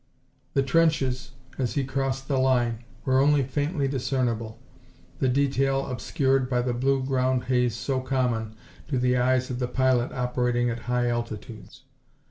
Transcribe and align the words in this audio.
The 0.55 0.63
trenches, 0.63 1.33
as 1.59 1.75
he 1.75 1.83
crossed 1.83 2.27
the 2.27 2.39
line, 2.39 2.85
were 3.05 3.19
only 3.19 3.43
faintly 3.43 3.87
discernible, 3.87 4.57
the 5.19 5.29
detail 5.29 5.85
obscured 5.85 6.49
by 6.49 6.63
the 6.63 6.73
blue 6.73 7.03
ground 7.03 7.43
haze 7.43 7.75
so 7.75 7.99
common 7.99 8.55
to 8.87 8.97
the 8.97 9.15
eyes 9.15 9.51
of 9.51 9.59
the 9.59 9.67
pilot 9.67 10.11
operating 10.11 10.71
at 10.71 10.79
high 10.89 11.07
altitudes. 11.07 11.83